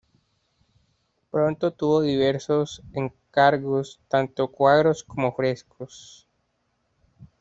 [1.29, 6.27] Pronto tuvo diversos encargos, tanto cuadros como frescos.